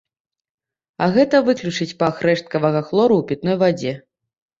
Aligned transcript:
А 1.05 1.09
гэта 1.17 1.41
выключыць 1.49 1.97
пах 1.99 2.15
рэшткавага 2.27 2.81
хлору 2.87 3.15
ў 3.19 3.23
пітной 3.33 3.55
вадзе. 3.61 3.93